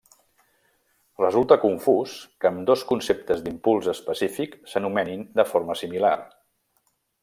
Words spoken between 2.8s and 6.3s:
conceptes d'impuls específic s'anomenin de forma similar.